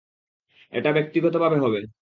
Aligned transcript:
এটা 0.73 0.89
ব্যক্তিগতভাবে 0.91 1.57
হবে। 1.57 1.81